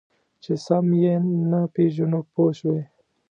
چې 0.43 0.53
سم 0.65 0.87
یې 1.01 1.15
نه 1.49 1.61
پېژنو 1.73 2.19
پوه 2.33 2.51
شوې!. 2.59 2.81